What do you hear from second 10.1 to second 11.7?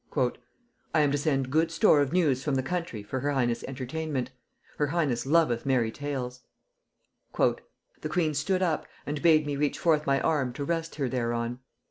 arm to rest her thereon.